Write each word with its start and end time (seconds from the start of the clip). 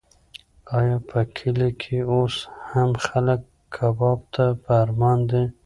ایا 0.77 0.97
په 1.09 1.19
کلي 1.37 1.69
کې 1.81 1.97
اوس 2.13 2.35
هم 2.69 2.89
خلک 3.07 3.41
کباب 3.75 4.19
ته 4.35 4.45
په 4.63 4.71
ارمان 4.83 5.19
دي؟ 5.29 5.43